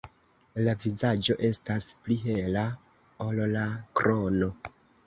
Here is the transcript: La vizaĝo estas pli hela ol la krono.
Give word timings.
La 0.67 0.73
vizaĝo 0.85 1.35
estas 1.51 1.87
pli 2.07 2.17
hela 2.25 2.67
ol 3.29 3.47
la 3.57 3.71
krono. 4.03 4.55